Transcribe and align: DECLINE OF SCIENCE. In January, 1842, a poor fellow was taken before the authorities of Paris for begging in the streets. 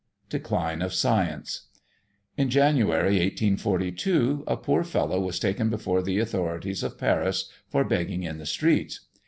DECLINE 0.29 0.81
OF 0.81 0.95
SCIENCE. 0.95 1.67
In 2.35 2.49
January, 2.49 3.19
1842, 3.19 4.45
a 4.47 4.57
poor 4.57 4.83
fellow 4.83 5.19
was 5.19 5.37
taken 5.37 5.69
before 5.69 6.01
the 6.01 6.17
authorities 6.17 6.81
of 6.81 6.97
Paris 6.97 7.51
for 7.69 7.83
begging 7.83 8.23
in 8.23 8.39
the 8.39 8.47
streets. 8.47 9.01